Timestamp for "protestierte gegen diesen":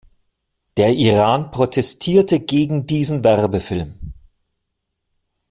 1.51-3.23